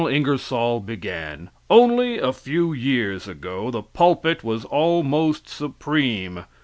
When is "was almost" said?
4.43-5.47